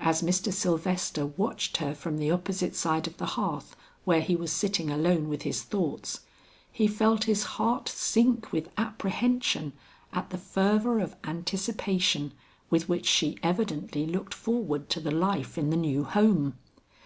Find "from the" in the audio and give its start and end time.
1.94-2.30